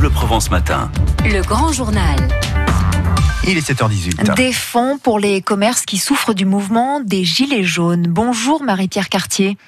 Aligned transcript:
Bleu 0.00 0.08
Provence 0.08 0.50
Matin. 0.50 0.90
Le 1.26 1.42
grand 1.42 1.72
journal. 1.72 2.16
Il 3.46 3.58
est 3.58 3.70
7h18. 3.70 4.34
Des 4.34 4.50
fonds 4.50 4.96
pour 4.96 5.18
les 5.18 5.42
commerces 5.42 5.84
qui 5.84 5.98
souffrent 5.98 6.32
du 6.32 6.46
mouvement 6.46 7.00
des 7.00 7.22
Gilets 7.22 7.64
jaunes. 7.64 8.06
Bonjour 8.08 8.62
Marie-Pierre 8.62 9.10
Cartier. 9.10 9.58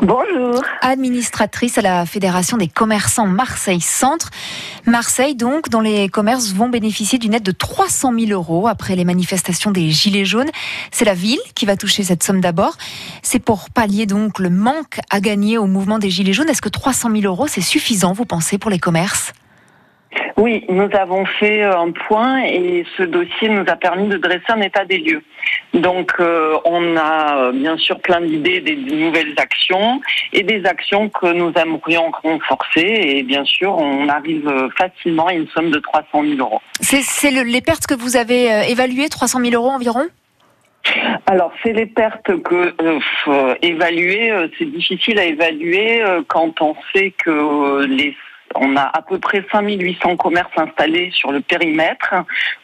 Bonjour. 0.00 0.62
Administratrice 0.82 1.78
à 1.78 1.82
la 1.82 2.06
Fédération 2.06 2.56
des 2.56 2.68
commerçants 2.68 3.26
Marseille 3.26 3.80
Centre. 3.80 4.30
Marseille, 4.86 5.34
donc, 5.34 5.68
dont 5.68 5.80
les 5.80 6.08
commerces 6.08 6.52
vont 6.52 6.68
bénéficier 6.68 7.18
d'une 7.18 7.34
aide 7.34 7.42
de 7.42 7.50
300 7.50 8.12
000 8.16 8.30
euros 8.30 8.68
après 8.68 8.94
les 8.94 9.04
manifestations 9.04 9.72
des 9.72 9.90
Gilets 9.90 10.24
jaunes. 10.24 10.50
C'est 10.92 11.04
la 11.04 11.14
ville 11.14 11.40
qui 11.56 11.66
va 11.66 11.76
toucher 11.76 12.04
cette 12.04 12.22
somme 12.22 12.40
d'abord. 12.40 12.76
C'est 13.24 13.40
pour 13.40 13.68
pallier 13.70 14.06
donc 14.06 14.38
le 14.38 14.48
manque 14.50 15.00
à 15.10 15.18
gagner 15.18 15.58
au 15.58 15.66
mouvement 15.66 15.98
des 15.98 16.10
Gilets 16.10 16.34
jaunes. 16.34 16.50
Est-ce 16.50 16.62
que 16.62 16.68
300 16.68 17.10
000 17.10 17.22
euros, 17.24 17.48
c'est 17.48 17.60
suffisant, 17.60 18.12
vous 18.12 18.26
pensez, 18.26 18.58
pour 18.58 18.70
les 18.70 18.78
commerces? 18.78 19.32
Oui, 20.36 20.64
nous 20.68 20.88
avons 20.92 21.24
fait 21.24 21.62
euh, 21.62 21.78
un 21.78 21.92
point 21.92 22.42
et 22.44 22.84
ce 22.96 23.02
dossier 23.02 23.48
nous 23.48 23.64
a 23.66 23.76
permis 23.76 24.08
de 24.08 24.18
dresser 24.18 24.44
un 24.48 24.60
état 24.60 24.84
des 24.84 24.98
lieux. 24.98 25.22
Donc 25.72 26.12
euh, 26.20 26.58
on 26.64 26.96
a 26.96 27.38
euh, 27.38 27.52
bien 27.52 27.76
sûr 27.78 27.98
plein 28.00 28.20
d'idées 28.20 28.60
des 28.60 28.76
nouvelles 28.76 29.34
actions 29.38 30.00
et 30.32 30.42
des 30.42 30.64
actions 30.66 31.08
que 31.08 31.32
nous 31.32 31.52
aimerions 31.54 32.10
renforcer 32.22 32.80
et 32.84 33.22
bien 33.22 33.44
sûr 33.44 33.76
on 33.76 34.08
arrive 34.08 34.50
facilement 34.76 35.28
à 35.28 35.32
une 35.32 35.48
somme 35.48 35.70
de 35.70 35.78
300 35.78 36.06
000 36.22 36.38
euros. 36.38 36.60
C'est 36.80 37.30
les 37.30 37.60
pertes 37.62 37.86
que 37.86 37.94
vous 37.94 38.16
avez 38.16 38.70
évaluées, 38.70 39.08
300 39.08 39.40
000 39.40 39.54
euros 39.54 39.70
environ? 39.70 40.06
Alors, 41.26 41.50
c'est 41.64 41.72
les 41.72 41.86
pertes 41.86 42.30
que 42.42 42.72
évaluer, 43.60 44.32
c'est 44.56 44.70
difficile 44.70 45.18
à 45.18 45.24
évaluer 45.24 46.00
quand 46.28 46.62
on 46.62 46.76
sait 46.94 47.10
que 47.10 47.84
les 47.86 48.14
on 48.54 48.76
a 48.76 48.82
à 48.82 49.02
peu 49.02 49.18
près 49.18 49.44
5800 49.50 50.16
commerces 50.16 50.56
installés 50.56 51.10
sur 51.12 51.32
le 51.32 51.40
périmètre 51.40 52.14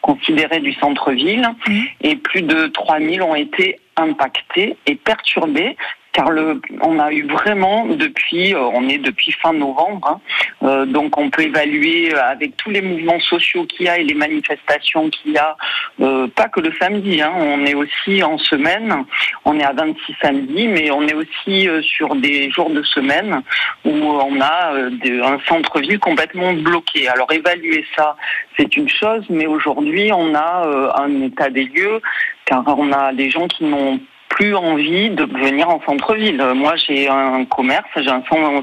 considéré 0.00 0.60
du 0.60 0.72
centre-ville 0.74 1.48
mmh. 1.66 1.80
et 2.02 2.16
plus 2.16 2.42
de 2.42 2.66
3000 2.68 3.22
ont 3.22 3.34
été 3.34 3.78
impactés 3.96 4.76
et 4.86 4.94
perturbés 4.94 5.76
car 6.12 6.30
le, 6.30 6.60
on 6.82 6.98
a 6.98 7.10
eu 7.10 7.26
vraiment 7.26 7.86
depuis, 7.86 8.54
euh, 8.54 8.60
on 8.60 8.88
est 8.88 8.98
depuis 8.98 9.32
fin 9.32 9.52
novembre, 9.52 10.06
hein, 10.06 10.20
euh, 10.62 10.86
donc 10.86 11.16
on 11.16 11.30
peut 11.30 11.42
évaluer 11.42 12.14
avec 12.14 12.56
tous 12.58 12.70
les 12.70 12.82
mouvements 12.82 13.20
sociaux 13.20 13.64
qu'il 13.64 13.86
y 13.86 13.88
a 13.88 13.98
et 13.98 14.04
les 14.04 14.14
manifestations 14.14 15.08
qu'il 15.08 15.32
y 15.32 15.38
a, 15.38 15.56
euh, 16.00 16.28
pas 16.28 16.48
que 16.48 16.60
le 16.60 16.72
samedi, 16.78 17.22
hein, 17.22 17.32
on 17.34 17.64
est 17.64 17.74
aussi 17.74 18.22
en 18.22 18.36
semaine, 18.36 19.04
on 19.46 19.58
est 19.58 19.64
à 19.64 19.72
26 19.72 20.14
samedis, 20.20 20.68
mais 20.68 20.90
on 20.90 21.02
est 21.02 21.14
aussi 21.14 21.68
sur 21.82 22.14
des 22.16 22.50
jours 22.50 22.70
de 22.70 22.82
semaine 22.82 23.42
où 23.84 23.90
on 23.90 24.40
a 24.40 24.74
un 24.74 25.38
centre-ville 25.48 25.98
complètement 25.98 26.52
bloqué. 26.52 27.08
Alors 27.08 27.32
évaluer 27.32 27.84
ça, 27.96 28.16
c'est 28.56 28.76
une 28.76 28.88
chose, 28.88 29.24
mais 29.30 29.46
aujourd'hui 29.46 30.12
on 30.12 30.34
a 30.34 30.92
un 30.96 31.22
état 31.22 31.48
des 31.48 31.64
lieux 31.64 32.00
car 32.44 32.64
on 32.78 32.92
a 32.92 33.12
des 33.12 33.30
gens 33.30 33.48
qui 33.48 33.64
n'ont 33.64 34.00
plus 34.32 34.54
envie 34.54 35.10
de 35.10 35.24
venir 35.24 35.68
en 35.68 35.80
centre-ville. 35.86 36.42
Moi, 36.54 36.74
j'ai 36.76 37.08
un 37.08 37.44
commerce, 37.44 37.88
j'ai 37.96 38.08
un 38.08 38.22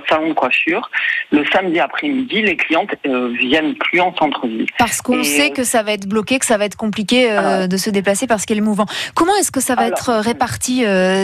salon 0.09 0.29
de 0.29 0.33
coiffure. 0.33 0.89
Le 1.31 1.43
samedi 1.53 1.79
après-midi, 1.79 2.41
les 2.41 2.57
clientes 2.57 2.93
euh, 3.05 3.29
viennent 3.39 3.75
plus 3.75 4.01
en 4.01 4.11
centre-ville. 4.15 4.65
Parce 4.77 4.99
qu'on 5.01 5.23
sait 5.23 5.51
que 5.51 5.63
ça 5.63 5.83
va 5.83 5.91
être 5.93 6.07
bloqué, 6.07 6.39
que 6.39 6.45
ça 6.45 6.57
va 6.57 6.65
être 6.65 6.75
compliqué 6.75 7.31
euh, 7.31 7.67
de 7.67 7.77
se 7.77 7.89
déplacer 7.91 8.25
parce 8.25 8.45
qu'il 8.45 8.57
est 8.57 8.67
mouvant. 8.71 8.87
Comment 9.15 9.35
est-ce 9.39 9.51
que 9.51 9.61
ça 9.61 9.75
va 9.75 9.87
être 9.87 10.09
euh, 10.09 10.21
réparti 10.21 10.75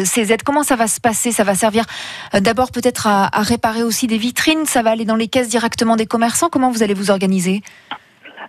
ces 0.05 0.31
aides? 0.31 0.43
Comment 0.43 0.63
ça 0.63 0.75
va 0.75 0.88
se 0.88 1.01
passer? 1.01 1.31
Ça 1.31 1.43
va 1.43 1.55
servir 1.55 1.85
d'abord 2.33 2.71
peut-être 2.71 3.07
à, 3.07 3.17
à 3.38 3.41
réparer 3.41 3.83
aussi 3.83 4.05
des 4.07 4.19
vitrines? 4.27 4.66
Ça 4.66 4.81
va 4.83 4.91
aller 4.91 5.05
dans 5.05 5.16
les 5.23 5.27
caisses 5.27 5.49
directement 5.49 5.95
des 5.95 6.05
commerçants? 6.05 6.49
Comment 6.49 6.71
vous 6.71 6.83
allez 6.83 6.93
vous 6.93 7.09
organiser? 7.09 7.61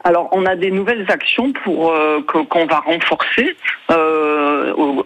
Alors, 0.05 0.29
on 0.31 0.47
a 0.47 0.55
des 0.55 0.71
nouvelles 0.71 1.05
actions 1.09 1.53
pour 1.65 1.91
euh, 1.91 2.25
qu'on 2.51 2.67
va 2.67 2.79
renforcer. 2.79 3.57
Euh, 3.91 4.16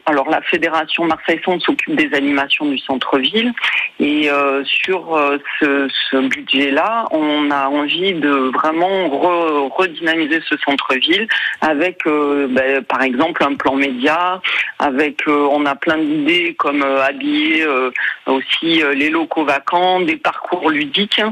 alors, 0.06 0.28
la 0.28 0.40
fédération 0.42 1.04
Marseille 1.04 1.40
Centre 1.44 1.64
s'occupe 1.64 1.94
des 1.94 2.14
animations 2.16 2.66
du 2.66 2.78
centre-ville, 2.78 3.52
et 3.98 4.30
euh, 4.30 4.64
sur 4.64 5.18
ce, 5.60 6.28
budget-là, 6.28 7.06
on 7.10 7.50
a 7.50 7.68
envie 7.68 8.12
de 8.14 8.50
vraiment 8.52 9.08
redynamiser 9.68 10.40
ce 10.48 10.56
centre-ville 10.58 11.26
avec, 11.60 12.04
ben, 12.04 12.82
par 12.84 13.02
exemple, 13.02 13.44
un 13.44 13.54
plan 13.54 13.74
média. 13.74 14.40
Avec, 14.78 15.22
on 15.26 15.66
a 15.66 15.74
plein 15.74 15.98
d'idées 15.98 16.54
comme 16.58 16.82
habiller 16.82 17.66
aussi 18.26 18.82
les 18.94 19.10
locaux 19.10 19.44
vacants, 19.44 20.00
des 20.00 20.16
parcours 20.16 20.70
ludiques, 20.70 21.22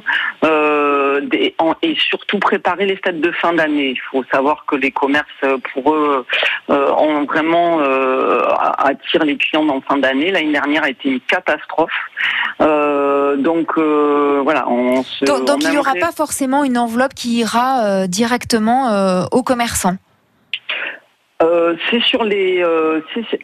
et 1.83 1.95
surtout 1.97 2.39
préparer 2.39 2.87
les 2.87 2.97
stades 2.97 3.21
de 3.21 3.31
fin 3.33 3.53
d'année. 3.53 3.91
Il 3.91 4.01
faut 4.11 4.25
savoir 4.33 4.65
que 4.67 4.77
les 4.77 4.91
commerces, 4.91 5.27
pour 5.73 5.95
eux, 5.95 6.25
euh, 6.71 6.91
ont 6.93 7.25
vraiment 7.25 7.81
euh, 7.81 8.43
attirent 8.79 9.25
les 9.25 9.37
clients 9.37 9.69
en 9.69 9.81
fin 9.81 9.97
d'année. 9.97 10.31
L'année 10.31 10.53
dernière 10.53 10.85
a 10.85 10.91
été 10.91 11.09
une 11.09 11.21
catastrophe. 11.21 11.91
Euh, 12.61 13.37
donc 13.37 13.79
voilà. 13.79 14.69
On 14.69 15.03
donc, 15.23 15.63
il 15.63 15.71
n'y 15.71 15.79
aura 15.79 15.95
pas 15.95 16.13
forcément 16.13 16.65
une 16.65 16.79
enveloppe 16.79 17.15
qui 17.15 17.39
ira 17.39 18.07
directement 18.07 19.27
aux 19.33 19.43
commerçants? 19.43 19.97
c'est 21.89 22.03
sur 22.03 22.25
les, 22.25 22.65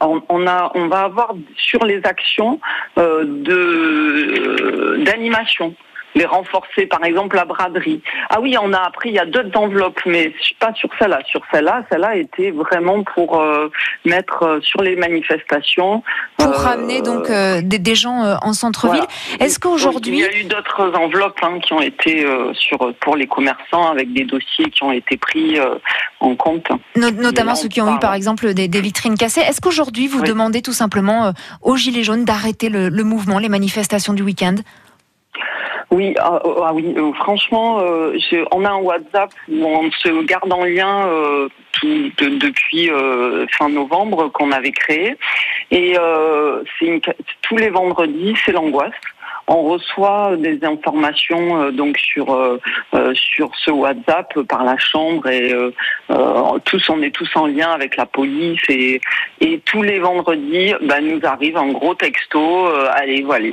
on, 0.01 0.47
a, 0.49 0.73
on 0.75 0.89
va 0.89 1.03
avoir 1.03 1.33
sur 1.57 1.85
les 1.85 2.01
actions 2.05 2.59
de 2.97 5.05
d'animation 5.05 5.77
les 6.15 6.25
renforcer, 6.25 6.87
par 6.87 7.05
exemple 7.05 7.37
la 7.37 7.45
braderie. 7.45 8.01
Ah 8.31 8.41
oui, 8.41 8.57
on 8.61 8.73
a 8.73 8.79
appris, 8.79 9.11
il 9.11 9.15
y 9.17 9.19
a 9.19 9.27
d'autres 9.27 9.57
enveloppes, 9.59 10.01
mais 10.07 10.33
pas 10.61 10.73
sur 10.75 10.89
celle-là. 10.99 11.21
Sur 11.27 11.41
celle-là, 11.53 11.85
celle-là 11.91 12.17
était 12.17 12.51
vraiment 12.51 13.03
pour 13.03 13.41
euh, 13.41 13.71
mettre 14.05 14.43
euh, 14.45 14.61
sur 14.61 14.83
les 14.83 14.97
manifestations. 14.97 16.03
Pour 16.37 16.49
euh, 16.49 16.57
ramener 16.57 17.03
donc 17.03 17.31
des, 17.31 17.95
gens 17.95 18.37
en 18.43 18.53
centre-ville. 18.53 19.05
Est-ce 19.39 19.61
qu'aujourd'hui... 19.61 20.19
Il 20.19 20.21
y 20.21 20.25
a 20.25 20.37
eu 20.37 20.45
d'autres 20.45 20.93
enveloppes 20.97 21.39
hein, 21.43 21.59
qui 21.61 21.73
ont 21.73 21.81
été 21.81 22.27
sur, 22.55 22.93
pour 23.01 23.15
les 23.15 23.29
commerçants 23.29 23.89
avec 23.89 24.13
des 24.13 24.25
dossiers 24.25 24.71
qui 24.71 24.83
ont 24.83 24.91
été 24.91 25.17
pris 25.17 25.59
en 26.19 26.35
compte. 26.35 26.67
notamment 26.97 27.55
ceux 27.55 27.69
qui 27.69 27.81
ont 27.81 27.95
eu 27.95 27.99
par 28.01 28.15
exemple 28.15 28.53
des, 28.53 28.69
vitrines 28.81 29.17
cassées. 29.17 29.43
Est-ce 29.43 29.61
qu'aujourd'hui 29.61 30.09
vous 30.09 30.23
demandez 30.23 30.61
tout 30.61 30.73
simplement 30.73 31.33
aux 31.63 31.77
Gilets 31.77 32.03
jaunes 32.03 32.25
d'arrêter 32.25 32.69
le 32.69 33.05
mouvement, 33.05 33.39
les 33.39 33.49
manifestations 33.49 34.13
du 34.13 34.23
week-end? 34.23 34.57
Oui, 35.95 36.15
ah, 36.19 36.41
oh, 36.45 36.63
ah 36.65 36.75
oui, 36.75 36.93
euh, 36.97 37.13
franchement, 37.13 37.79
euh, 37.81 38.19
on 38.51 38.65
a 38.65 38.71
un 38.71 38.79
WhatsApp 38.79 39.31
où 39.49 39.65
on 39.65 39.91
se 39.93 40.25
garde 40.25 40.53
en 40.53 40.65
lien 40.65 41.07
euh, 41.07 41.49
depuis 41.83 42.91
fin 43.57 43.69
novembre 43.69 44.29
qu'on 44.29 44.51
avait 44.51 44.73
créé. 44.73 45.17
Et 45.71 45.97
tous 47.43 47.57
les 47.57 47.71
vendredis, 47.71 48.35
c'est 48.45 48.53
l'angoisse 48.53 48.93
on 49.47 49.63
reçoit 49.63 50.37
des 50.37 50.65
informations 50.65 51.61
euh, 51.61 51.71
donc 51.71 51.99
sur 51.99 52.35
euh, 52.35 52.59
euh, 52.95 53.15
sur 53.15 53.51
ce 53.57 53.71
WhatsApp 53.71 54.41
par 54.43 54.65
la 54.65 54.77
chambre 54.79 55.27
et 55.29 55.55
tous 56.65 56.89
on 56.89 57.03
est 57.03 57.11
tous 57.11 57.31
en 57.37 57.47
lien 57.47 57.71
avec 57.71 57.97
la 57.97 58.07
police 58.07 58.61
et 58.69 59.01
et 59.41 59.61
tous 59.61 59.83
les 59.83 59.99
vendredis 59.99 60.75
bah, 60.83 61.01
nous 61.01 61.21
arrive 61.25 61.57
un 61.57 61.73
gros 61.73 61.95
texto 61.95 62.67
allez 62.91 63.23
voilà 63.23 63.47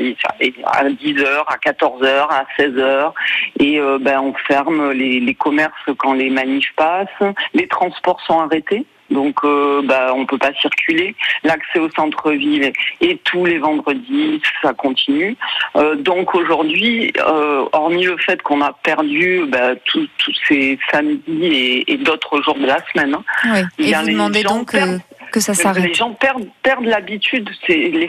à 0.66 0.86
10h 0.86 1.26
à 1.48 1.58
14h 1.58 2.28
à 2.30 2.46
16h 2.58 3.12
et 3.60 3.80
ben 4.00 4.22
on 4.22 4.34
ferme 4.34 4.92
les, 4.92 5.20
les 5.20 5.36
commerces 5.36 5.90
quand 5.98 6.14
les 6.14 6.30
manifs 6.30 6.74
passent 6.76 7.34
les 7.54 7.68
transports 7.68 8.22
sont 8.22 8.40
arrêtés 8.40 8.86
donc, 9.12 9.36
euh, 9.44 9.82
bah, 9.84 10.14
on 10.16 10.26
peut 10.26 10.38
pas 10.38 10.54
circuler. 10.54 11.16
L'accès 11.44 11.80
au 11.80 11.90
centre-ville 11.92 12.72
et 13.02 13.18
tous 13.24 13.46
les 13.46 13.60
vendredis, 13.60 14.42
ça 14.62 14.74
continue. 14.74 15.36
Euh, 15.76 15.96
donc 15.96 16.34
aujourd'hui, 16.34 17.12
euh, 17.18 17.66
hormis 17.74 18.06
le 18.06 18.18
fait 18.18 18.42
qu'on 18.42 18.62
a 18.62 18.74
perdu 18.84 19.44
bah, 19.48 19.76
tous 19.86 20.08
ces 20.48 20.80
samedis 20.92 21.84
et, 21.88 21.98
d'autres 21.98 22.42
jours 22.42 22.58
de 22.58 22.66
la 22.66 22.80
semaine, 22.92 23.16
hein, 23.44 23.64
et 23.78 23.94
vous 23.94 24.08
demandez 24.08 24.44
donc 24.44 24.76
que 25.32 25.40
ça 25.40 25.54
s'arrête. 25.54 25.86
Les 25.86 25.94
gens 25.94 26.12
perdent, 26.12 26.48
perdent 26.62 26.86
l'habitude. 26.86 27.50
C'est 27.66 27.76
les 27.76 28.08